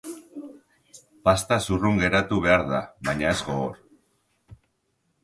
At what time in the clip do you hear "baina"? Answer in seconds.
3.09-3.29